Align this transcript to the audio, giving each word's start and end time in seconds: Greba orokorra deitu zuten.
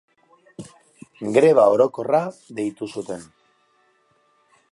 Greba 1.35 1.65
orokorra 1.75 2.23
deitu 2.61 2.91
zuten. 2.97 3.29